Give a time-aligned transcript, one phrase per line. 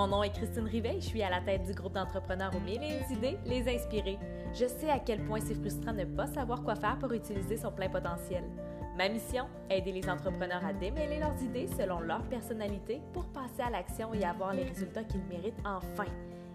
[0.00, 2.82] Mon nom est Christine Rivet, je suis à la tête du groupe d'entrepreneurs aux mille
[2.82, 4.18] et idées, les inspirer.
[4.54, 7.58] Je sais à quel point c'est frustrant de ne pas savoir quoi faire pour utiliser
[7.58, 8.44] son plein potentiel.
[8.96, 13.68] Ma mission, aider les entrepreneurs à démêler leurs idées selon leur personnalité pour passer à
[13.68, 16.06] l'action et avoir les résultats qu'ils méritent enfin.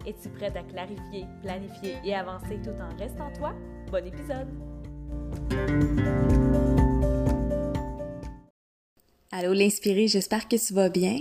[0.08, 3.54] Es-tu prête à clarifier, planifier et avancer tout en restant toi?
[3.92, 4.50] Bon épisode!
[9.38, 11.20] Allô l'inspiré, j'espère que tu vas bien.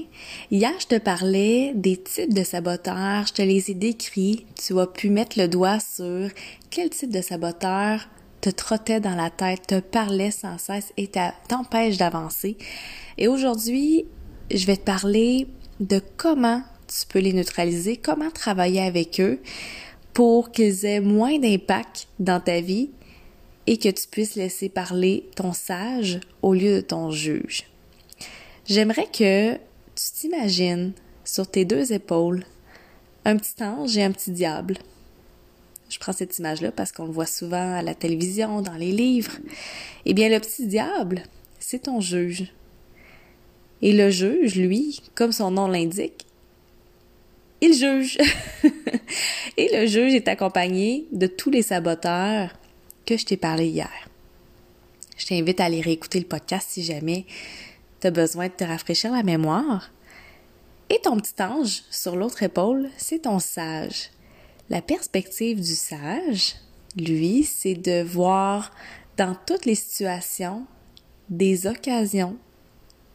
[0.53, 4.47] Hier, je te parlais des types de saboteurs, je te les ai décrits.
[4.55, 6.31] Tu as pu mettre le doigt sur
[6.71, 8.07] quel type de saboteur
[8.41, 11.11] te trottait dans la tête, te parlait sans cesse et
[11.49, 12.57] t'empêche d'avancer.
[13.19, 14.05] Et aujourd'hui,
[14.49, 15.49] je vais te parler
[15.81, 19.41] de comment tu peux les neutraliser, comment travailler avec eux
[20.13, 22.91] pour qu'ils aient moins d'impact dans ta vie
[23.67, 27.65] et que tu puisses laisser parler ton sage au lieu de ton juge.
[28.67, 30.93] J'aimerais que tu t'imagines
[31.25, 32.45] sur tes deux épaules
[33.27, 34.79] un petit ange et un petit diable.
[35.91, 39.33] Je prends cette image-là parce qu'on le voit souvent à la télévision, dans les livres.
[40.07, 41.23] Eh bien, le petit diable,
[41.59, 42.53] c'est ton juge.
[43.83, 46.27] Et le juge, lui, comme son nom l'indique,
[47.61, 48.17] il juge.
[49.59, 52.51] et le juge est accompagné de tous les saboteurs
[53.05, 54.09] que je t'ai parlé hier.
[55.19, 57.27] Je t'invite à aller réécouter le podcast si jamais
[58.11, 59.91] besoin de te rafraîchir la mémoire.
[60.91, 64.11] Et ton petit ange sur l'autre épaule, c'est ton sage.
[64.71, 66.55] La perspective du sage,
[66.97, 68.73] lui, c'est de voir
[69.17, 70.67] dans toutes les situations
[71.29, 72.37] des occasions,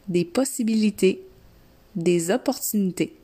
[0.08, 1.22] des possibilités,
[1.94, 3.16] des opportunités.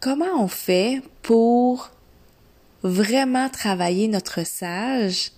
[0.00, 1.90] Comment on fait pour
[2.82, 5.32] vraiment travailler notre sage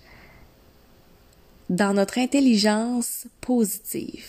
[1.69, 4.25] dans notre intelligence positive.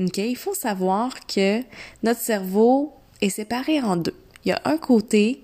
[0.00, 0.18] OK?
[0.18, 1.60] Il faut savoir que
[2.02, 4.14] notre cerveau est séparé en deux.
[4.44, 5.42] Il y a un côté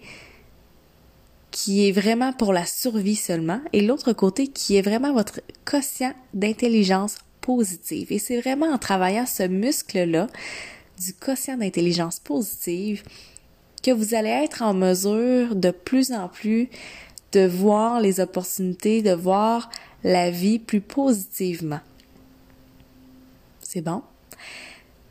[1.51, 6.14] qui est vraiment pour la survie seulement et l'autre côté qui est vraiment votre quotient
[6.33, 8.11] d'intelligence positive.
[8.11, 10.29] Et c'est vraiment en travaillant ce muscle-là
[10.98, 13.03] du quotient d'intelligence positive
[13.83, 16.70] que vous allez être en mesure de plus en plus
[17.33, 19.70] de voir les opportunités, de voir
[20.05, 21.81] la vie plus positivement.
[23.61, 24.03] C'est bon?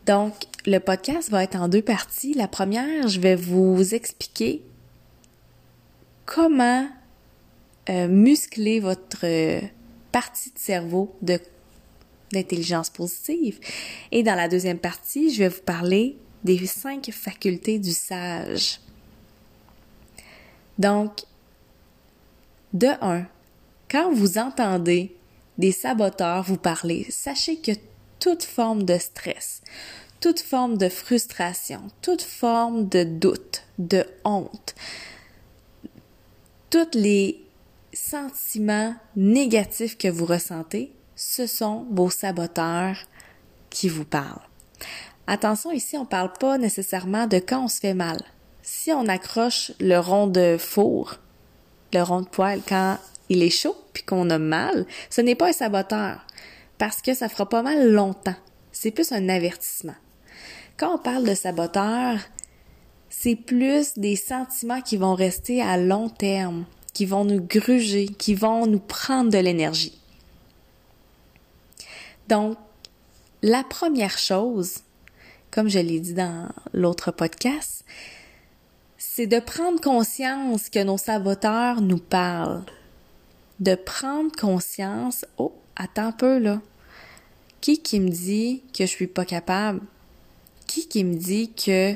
[0.05, 0.33] Donc,
[0.65, 2.33] le podcast va être en deux parties.
[2.33, 4.61] La première, je vais vous expliquer
[6.25, 6.87] comment
[7.89, 9.25] euh, muscler votre
[10.11, 11.39] partie de cerveau de
[12.31, 13.59] d'intelligence positive.
[14.11, 18.79] Et dans la deuxième partie, je vais vous parler des cinq facultés du sage.
[20.79, 21.21] Donc,
[22.73, 23.27] de un,
[23.93, 25.15] quand vous entendez
[25.59, 27.73] des saboteurs vous parler, sachez que
[28.19, 29.61] toute forme de stress,
[30.19, 34.73] toute forme de frustration, toute forme de doute, de honte,
[36.71, 37.45] tous les
[37.93, 42.97] sentiments négatifs que vous ressentez, ce sont vos saboteurs
[43.69, 44.41] qui vous parlent.
[45.27, 48.17] Attention, ici, on ne parle pas nécessairement de quand on se fait mal.
[48.63, 51.19] Si on accroche le rond de four,
[51.93, 52.97] le rond de poêle, quand
[53.29, 56.25] il est chaud puis qu'on a mal, ce n'est pas un saboteur
[56.77, 58.35] parce que ça fera pas mal longtemps.
[58.71, 59.95] C'est plus un avertissement.
[60.77, 62.19] Quand on parle de saboteur,
[63.09, 68.33] c'est plus des sentiments qui vont rester à long terme, qui vont nous gruger, qui
[68.33, 69.99] vont nous prendre de l'énergie.
[72.27, 72.57] Donc,
[73.43, 74.79] la première chose,
[75.51, 77.85] comme je l'ai dit dans l'autre podcast,
[78.97, 82.63] c'est de prendre conscience que nos saboteurs nous parlent
[83.59, 86.61] de prendre conscience, oh, attends un peu là.
[87.61, 89.81] Qui qui me dit que je suis pas capable?
[90.67, 91.95] Qui qui me dit que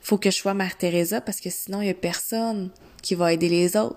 [0.00, 2.70] faut que je sois Mère Teresa parce que sinon il y a personne
[3.00, 3.96] qui va aider les autres?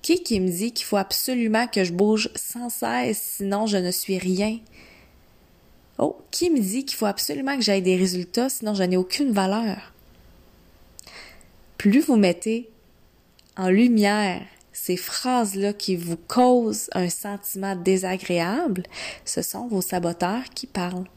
[0.00, 3.90] Qui qui me dit qu'il faut absolument que je bouge sans cesse sinon je ne
[3.90, 4.60] suis rien?
[5.98, 9.32] Oh, qui me dit qu'il faut absolument que j'aille des résultats sinon je n'ai aucune
[9.32, 9.92] valeur?
[11.76, 12.70] Plus vous mettez
[13.56, 14.42] en lumière
[14.72, 18.84] ces phrases-là qui vous causent un sentiment désagréable,
[19.24, 21.08] ce sont vos saboteurs qui parlent.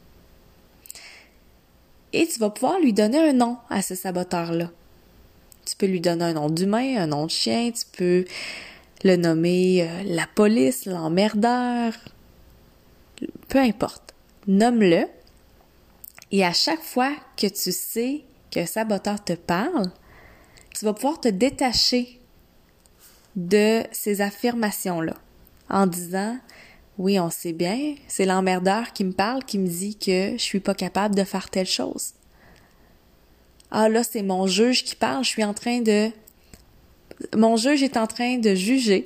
[2.12, 4.70] Et tu vas pouvoir lui donner un nom à ce saboteur-là.
[5.64, 8.24] Tu peux lui donner un nom d'humain, un nom de chien, tu peux
[9.04, 11.92] le nommer euh, la police, l'emmerdeur,
[13.48, 14.14] peu importe.
[14.46, 15.06] Nomme-le.
[16.32, 19.90] Et à chaque fois que tu sais qu'un saboteur te parle,
[20.74, 22.20] tu vas pouvoir te détacher
[23.36, 25.14] de ces affirmations-là
[25.68, 26.38] en disant
[26.98, 30.60] oui, on sait bien, c'est l'emmerdeur qui me parle, qui me dit que je suis
[30.60, 32.14] pas capable de faire telle chose.
[33.70, 36.10] Ah là, c'est mon juge qui parle, je suis en train de...
[37.36, 39.04] Mon juge est en train de juger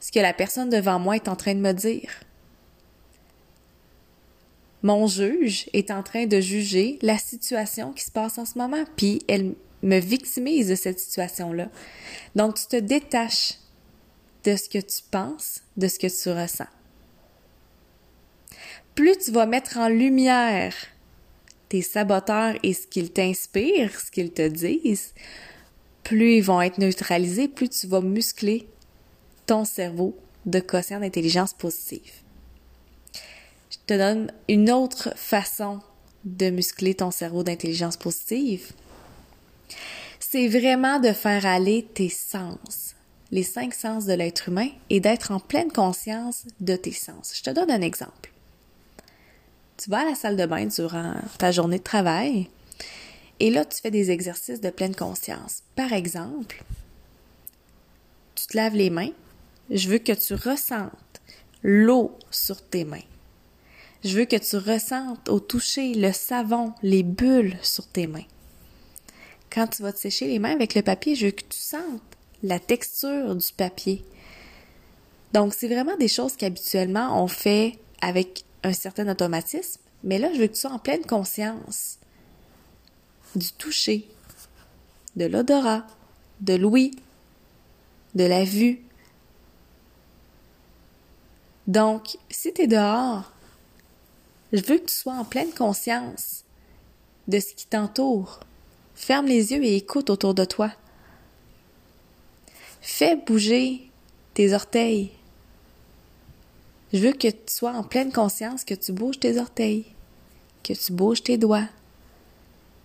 [0.00, 2.10] ce que la personne devant moi est en train de me dire.
[4.82, 8.84] Mon juge est en train de juger la situation qui se passe en ce moment,
[8.96, 11.68] puis elle me victimise de cette situation-là.
[12.34, 13.54] Donc, tu te détaches
[14.44, 16.68] de ce que tu penses, de ce que tu ressens.
[18.94, 20.74] Plus tu vas mettre en lumière
[21.68, 25.12] tes saboteurs et ce qu'ils t'inspirent, ce qu'ils te disent,
[26.04, 28.68] plus ils vont être neutralisés, plus tu vas muscler
[29.46, 32.12] ton cerveau de quotient d'intelligence positive.
[33.70, 35.80] Je te donne une autre façon
[36.24, 38.72] de muscler ton cerveau d'intelligence positive.
[40.20, 42.94] C'est vraiment de faire aller tes sens,
[43.30, 47.32] les cinq sens de l'être humain, et d'être en pleine conscience de tes sens.
[47.36, 48.32] Je te donne un exemple.
[49.76, 52.48] Tu vas à la salle de bain durant ta journée de travail,
[53.38, 55.62] et là, tu fais des exercices de pleine conscience.
[55.74, 56.64] Par exemple,
[58.34, 59.12] tu te laves les mains
[59.70, 60.92] je veux que tu ressentes
[61.62, 62.98] l'eau sur tes mains.
[64.04, 68.26] Je veux que tu ressentes au toucher le savon, les bulles sur tes mains.
[69.56, 72.02] Quand tu vas te sécher les mains avec le papier, je veux que tu sentes
[72.44, 74.04] la texture du papier.
[75.32, 80.40] Donc, c'est vraiment des choses qu'habituellement on fait avec un certain automatisme, mais là, je
[80.40, 81.98] veux que tu sois en pleine conscience
[83.34, 84.06] du toucher,
[85.16, 85.86] de l'odorat,
[86.40, 86.92] de l'ouïe,
[88.14, 88.86] de la vue,
[91.66, 93.32] donc, si tu es dehors,
[94.52, 96.44] je veux que tu sois en pleine conscience
[97.26, 98.40] de ce qui t'entoure.
[98.96, 100.72] Ferme les yeux et écoute autour de toi.
[102.80, 103.90] Fais bouger
[104.34, 105.12] tes orteils.
[106.92, 109.84] Je veux que tu sois en pleine conscience que tu bouges tes orteils,
[110.64, 111.68] que tu bouges tes doigts.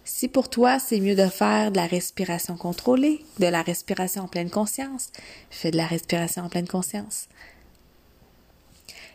[0.03, 4.27] Si pour toi c'est mieux de faire de la respiration contrôlée, de la respiration en
[4.27, 5.11] pleine conscience,
[5.49, 7.29] fais de la respiration en pleine conscience.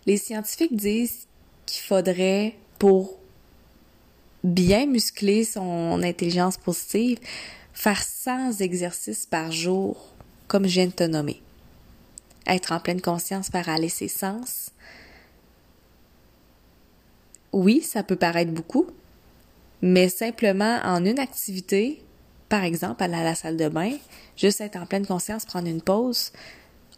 [0.07, 1.27] Les scientifiques disent
[1.67, 3.19] qu'il faudrait, pour
[4.47, 7.19] bien muscler son intelligence positive,
[7.73, 10.15] faire 100 exercices par jour,
[10.47, 11.43] comme je viens de te nommer.
[12.47, 14.71] Être en pleine conscience, faire aller ses sens.
[17.53, 18.87] Oui, ça peut paraître beaucoup,
[19.83, 22.03] mais simplement en une activité,
[22.49, 23.93] par exemple aller à la salle de bain,
[24.37, 26.33] juste être en pleine conscience, prendre une pause,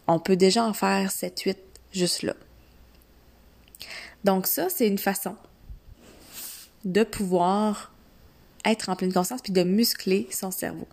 [0.07, 1.57] on peut déjà en faire 7-8
[1.93, 2.35] juste là.
[4.25, 5.37] Donc ça, c'est une façon
[6.85, 7.93] de pouvoir
[8.65, 10.87] être en pleine conscience puis de muscler son cerveau.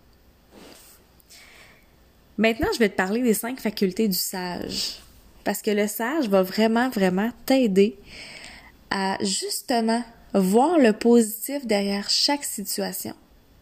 [2.38, 5.00] Maintenant, je vais te parler des cinq facultés du sage.
[5.44, 7.96] Parce que le sage va vraiment, vraiment t'aider
[8.90, 10.02] à justement
[10.34, 13.14] voir le positif derrière chaque situation,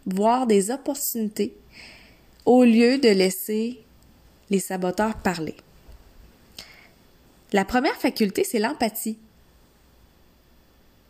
[0.06, 1.55] voir des opportunités
[2.44, 3.81] au lieu de laisser
[4.50, 5.56] les saboteurs parler.
[7.53, 9.19] La première faculté, c'est l'empathie.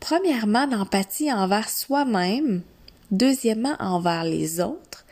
[0.04, 2.60] Premièrement, l'empathie envers soi-même,
[3.10, 5.06] deuxièmement, envers les autres,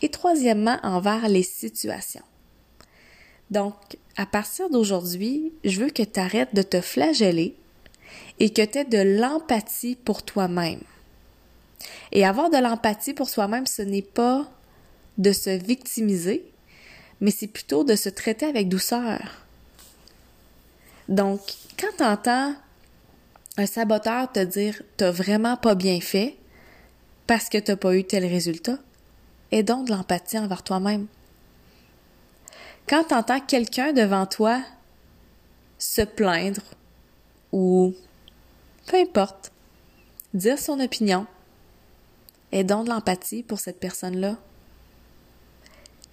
[0.00, 2.24] et troisièmement, envers les situations.
[3.50, 3.74] Donc,
[4.16, 7.56] à partir d'aujourd'hui, je veux que tu arrêtes de te flageller
[8.38, 10.80] et que tu aies de l'empathie pour toi-même.
[12.12, 14.50] Et avoir de l'empathie pour soi-même, ce n'est pas
[15.18, 16.42] de se victimiser,
[17.20, 19.44] mais c'est plutôt de se traiter avec douceur.
[21.06, 21.42] Donc,
[21.78, 22.54] quand tu entends
[23.58, 26.36] un saboteur te dire t'as vraiment pas bien fait
[27.26, 28.78] parce que t'as pas eu tel résultat,
[29.50, 31.08] aie donc de l'empathie envers toi-même.
[32.88, 34.62] Quand t'entends quelqu'un devant toi
[35.76, 36.62] se plaindre
[37.52, 37.94] ou
[38.86, 39.52] peu importe,
[40.32, 41.26] dire son opinion,
[42.52, 44.36] aie donc de l'empathie pour cette personne-là.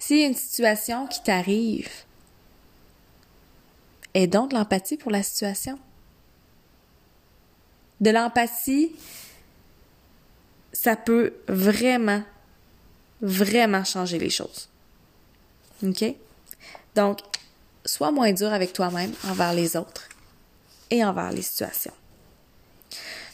[0.00, 1.88] S'il y a une situation qui t'arrive,
[4.14, 5.78] aie donc de l'empathie pour la situation.
[8.00, 8.94] De l'empathie,
[10.72, 12.22] ça peut vraiment,
[13.20, 14.68] vraiment changer les choses.
[15.82, 16.04] OK?
[16.94, 17.20] Donc,
[17.84, 20.08] sois moins dur avec toi-même envers les autres
[20.90, 21.94] et envers les situations.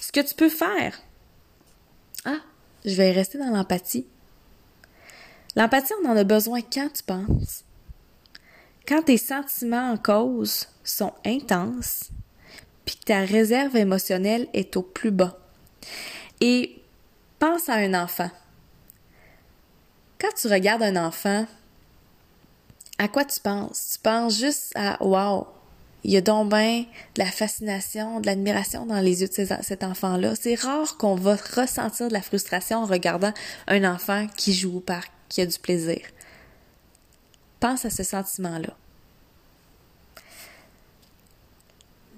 [0.00, 1.00] Ce que tu peux faire,
[2.24, 2.40] ah,
[2.84, 4.06] je vais rester dans l'empathie.
[5.56, 7.64] L'empathie, on en a besoin quand tu penses.
[8.86, 12.10] Quand tes sentiments en cause sont intenses,
[12.84, 15.38] puis que ta réserve émotionnelle est au plus bas.
[16.40, 16.82] Et
[17.38, 18.30] pense à un enfant.
[20.20, 21.46] Quand tu regardes un enfant,
[22.98, 23.94] à quoi tu penses?
[23.94, 25.48] Tu penses juste à Wow,
[26.04, 26.84] il y a donc de
[27.16, 30.34] la fascination, de l'admiration dans les yeux de cet enfant-là.
[30.34, 33.32] C'est rare qu'on va ressentir de la frustration en regardant
[33.68, 36.00] un enfant qui joue au parc, qui a du plaisir.
[37.60, 38.76] Pense à ce sentiment-là.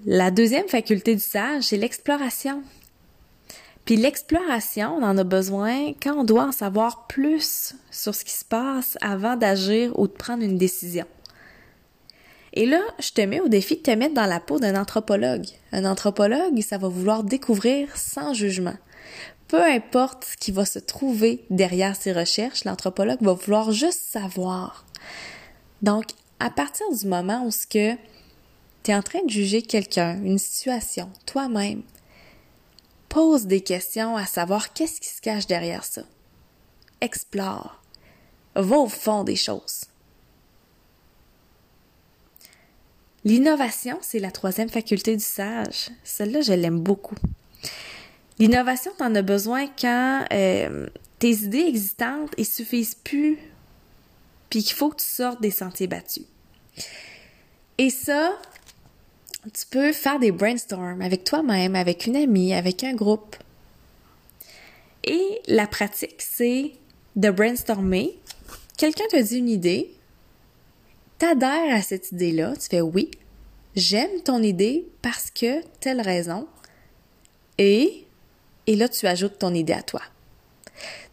[0.07, 2.61] La deuxième faculté du sage, c'est l'exploration.
[3.85, 8.33] Puis l'exploration, on en a besoin quand on doit en savoir plus sur ce qui
[8.33, 11.05] se passe avant d'agir ou de prendre une décision.
[12.53, 15.47] Et là, je te mets au défi de te mettre dans la peau d'un anthropologue.
[15.71, 18.77] Un anthropologue, ça va vouloir découvrir sans jugement.
[19.47, 24.85] Peu importe ce qui va se trouver derrière ses recherches, l'anthropologue va vouloir juste savoir.
[25.81, 26.05] Donc,
[26.39, 27.97] à partir du moment où ce que
[28.85, 31.81] tu es en train de juger quelqu'un, une situation, toi-même,
[33.15, 36.01] Pose des questions à savoir qu'est-ce qui se cache derrière ça.
[36.99, 37.81] Explore.
[38.55, 39.85] Va au fond des choses.
[43.23, 45.91] L'innovation, c'est la troisième faculté du sage.
[46.03, 47.15] Celle-là, je l'aime beaucoup.
[48.37, 53.39] L'innovation, tu en as besoin quand euh, tes idées existantes ne suffisent plus,
[54.49, 56.25] puis qu'il faut que tu sortes des sentiers battus.
[57.77, 58.37] Et ça,
[59.53, 63.35] tu peux faire des brainstorms avec toi-même, avec une amie, avec un groupe.
[65.03, 66.71] Et la pratique, c'est
[67.15, 68.17] de brainstormer.
[68.77, 69.93] Quelqu'un te dit une idée,
[71.19, 73.11] t'adhères à cette idée-là, tu fais oui,
[73.75, 76.47] j'aime ton idée parce que telle raison.
[77.57, 78.05] Et,
[78.67, 80.01] et là, tu ajoutes ton idée à toi.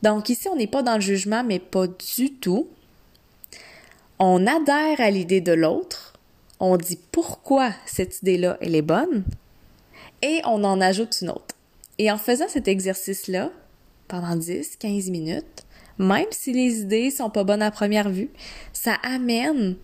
[0.02, 2.68] Donc ici, on n'est pas dans le jugement, mais pas du tout.
[4.18, 6.11] On adhère à l'idée de l'autre
[6.62, 9.24] on dit pourquoi cette idée-là, elle est bonne,
[10.22, 11.56] et on en ajoute une autre.
[11.98, 13.50] Et en faisant cet exercice-là,
[14.06, 15.64] pendant 10, 15 minutes,
[15.98, 18.30] même si les idées sont pas bonnes à première vue,
[18.72, 19.74] ça amène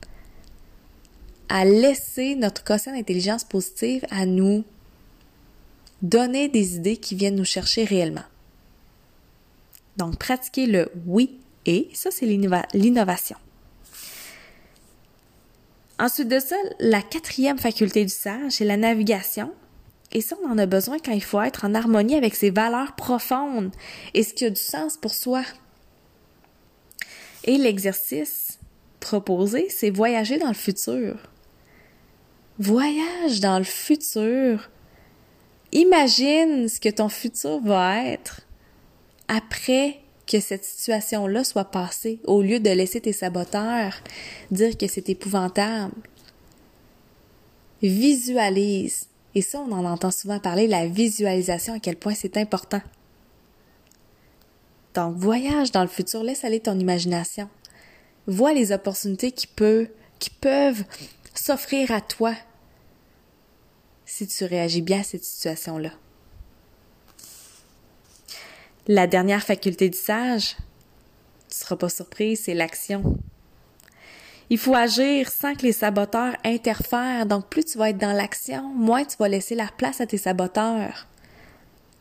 [1.48, 4.62] à laisser notre quotient d'intelligence positive à nous
[6.00, 8.24] donner des idées qui viennent nous chercher réellement.
[9.96, 13.36] Donc, pratiquer le oui et, ça c'est l'innovation.
[15.98, 19.52] Ensuite de ça, la quatrième faculté du sage, c'est la navigation.
[20.12, 22.94] Et ça, on en a besoin quand il faut être en harmonie avec ses valeurs
[22.94, 23.72] profondes
[24.14, 25.42] et ce qui a du sens pour soi.
[27.44, 28.58] Et l'exercice
[29.00, 31.16] proposé, c'est voyager dans le futur.
[32.58, 34.70] Voyage dans le futur.
[35.72, 38.40] Imagine ce que ton futur va être
[39.28, 43.94] après que cette situation-là soit passée au lieu de laisser tes saboteurs
[44.50, 45.94] dire que c'est épouvantable.
[47.82, 49.06] Visualise.
[49.34, 52.82] Et ça, on en entend souvent parler, la visualisation, à quel point c'est important.
[54.94, 57.48] Donc, voyage dans le futur, laisse aller ton imagination.
[58.26, 59.48] Vois les opportunités qui,
[60.18, 60.84] qui peuvent
[61.34, 62.34] s'offrir à toi
[64.04, 65.92] si tu réagis bien à cette situation-là.
[68.90, 70.56] La dernière faculté du sage,
[71.50, 73.18] tu seras pas surpris, c'est l'action.
[74.48, 77.26] Il faut agir sans que les saboteurs interfèrent.
[77.26, 80.16] Donc, plus tu vas être dans l'action, moins tu vas laisser la place à tes
[80.16, 81.06] saboteurs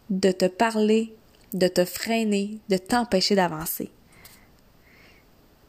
[0.09, 1.13] de te parler,
[1.51, 3.91] de te freiner, de t'empêcher d'avancer.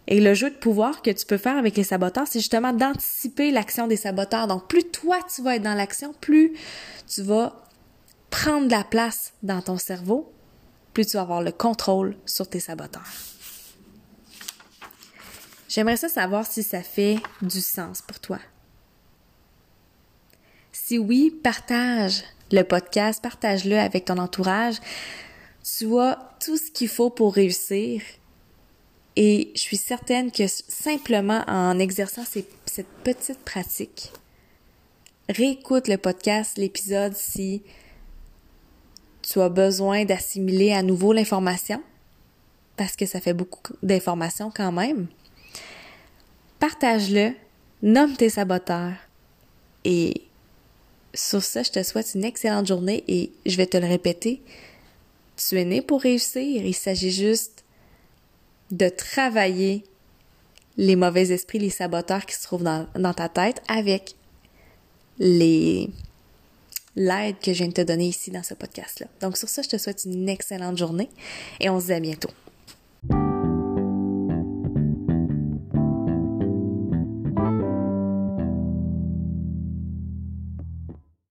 [0.07, 3.51] Et le jeu de pouvoir que tu peux faire avec les saboteurs, c'est justement d'anticiper
[3.51, 4.47] l'action des saboteurs.
[4.47, 6.53] Donc, plus toi tu vas être dans l'action, plus
[7.09, 7.61] tu vas
[8.31, 10.33] prendre la place dans ton cerveau
[10.99, 13.07] plus tu vas avoir le contrôle sur tes saboteurs.
[15.69, 18.41] J'aimerais ça savoir si ça fait du sens pour toi.
[20.73, 24.75] Si oui, partage le podcast, partage-le avec ton entourage.
[25.63, 28.03] Tu as tout ce qu'il faut pour réussir.
[29.15, 34.11] Et je suis certaine que simplement en exerçant cette petite pratique,
[35.29, 37.63] réécoute le podcast, l'épisode si
[39.29, 41.83] tu as besoin d'assimiler à nouveau l'information,
[42.77, 45.09] parce que ça fait beaucoup d'informations quand même.
[46.59, 47.33] Partage-le,
[47.83, 48.95] nomme tes saboteurs
[49.85, 50.23] et
[51.15, 54.43] sur ça, je te souhaite une excellente journée et je vais te le répéter,
[55.37, 56.65] tu es né pour réussir.
[56.65, 57.65] Il s'agit juste
[58.71, 59.85] de travailler
[60.77, 64.15] les mauvais esprits, les saboteurs qui se trouvent dans, ta tête avec
[65.19, 65.91] les
[66.99, 69.07] l'aide que je viens de te donner ici dans ce podcast-là.
[69.21, 71.09] Donc sur ça, je te souhaite une excellente journée
[71.61, 72.31] et on se dit à bientôt.